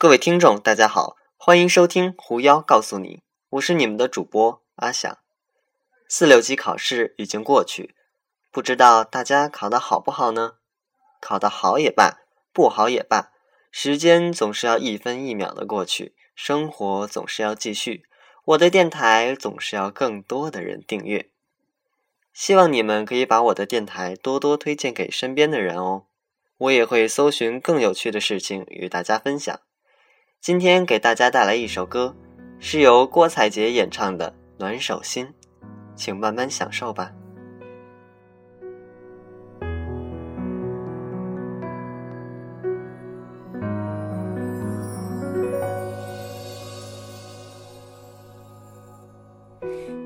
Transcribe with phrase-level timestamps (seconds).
[0.00, 3.16] 各位听众，大家好，欢迎收听《狐妖告诉你》，
[3.48, 5.18] 我是你们的主播阿翔。
[6.08, 7.96] 四六级考试已经过去，
[8.52, 10.52] 不知道大家考得好不好呢？
[11.20, 12.20] 考得好也罢，
[12.52, 13.32] 不好也罢，
[13.72, 18.04] 时间总是要一分一秒的过去，生活总是要继续，
[18.44, 21.28] 我的电台总是要更多的人订阅。
[22.32, 26.04] 希望你们可以把我的电台多多推荐给身边的人哦，
[26.58, 29.58] 我也会搜寻更有趣的事情与大家分享。
[30.40, 32.14] 今天给大家带来一首歌，
[32.58, 35.26] 是由郭采洁演唱的《暖手心》，
[35.94, 37.12] 请慢慢享受吧。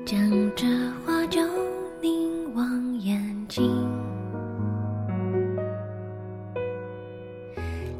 [0.05, 0.19] 讲
[0.55, 0.65] 着
[1.05, 1.41] 话就
[2.01, 3.87] 凝望眼睛，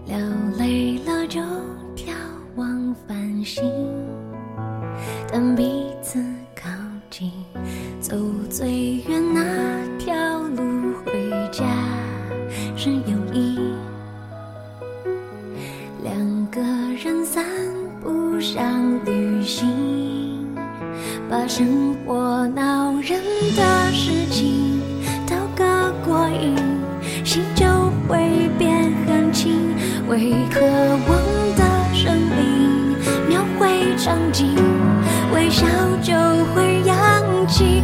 [0.05, 0.18] 流
[0.58, 1.40] 泪了就
[3.44, 3.64] 眺望繁星，
[5.32, 6.20] 等彼此
[6.55, 6.70] 靠
[7.10, 7.32] 近，
[8.00, 8.16] 走
[8.50, 9.41] 最远那
[9.98, 11.12] 条路回
[11.52, 11.66] 家
[12.76, 13.60] 是友谊。
[16.04, 16.62] 两个
[17.04, 17.44] 人散
[18.02, 18.63] 步像
[19.05, 20.48] 旅行，
[21.30, 23.20] 把生活恼人
[23.55, 24.80] 的事情
[25.28, 26.55] 都个过瘾，
[27.26, 27.66] 心就
[28.07, 29.74] 会变很轻。
[30.07, 30.60] 为渴
[31.07, 31.32] 望
[34.04, 34.54] 场景，
[35.34, 35.65] 微笑
[36.01, 36.13] 就
[36.54, 37.82] 会扬起。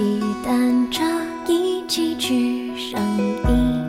[0.00, 0.50] 期待
[0.90, 1.04] 着
[1.46, 3.79] 一起去上瘾，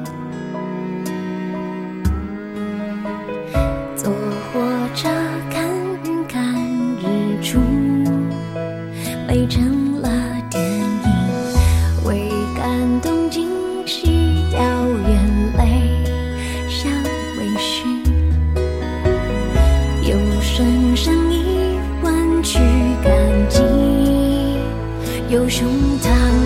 [25.31, 25.65] 有胸
[26.01, 26.40] 膛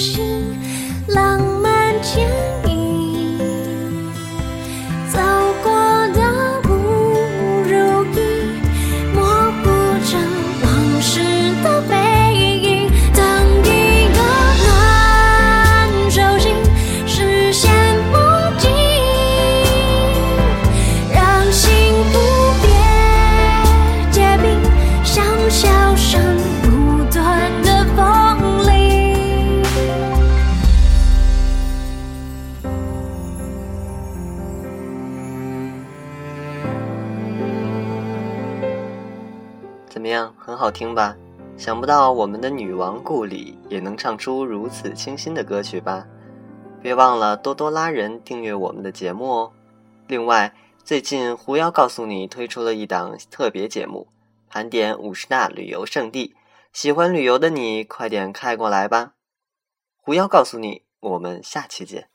[0.00, 0.56] 心
[1.08, 2.39] 浪漫剪
[40.10, 41.16] 样，很好听吧？
[41.56, 46.06] 想不到我们的女王顾里也能唱出如此清新的歌曲吧？
[46.80, 49.52] 别忘了多多拉人订阅我们的节目哦。
[50.06, 54.08] 另外，最近狐妖告诉你推出了一档特别节目，
[54.48, 56.34] 盘点五十大旅游胜地。
[56.72, 59.12] 喜欢旅游的你，快点开过来吧！
[59.96, 62.08] 狐妖告诉你，我们下期见。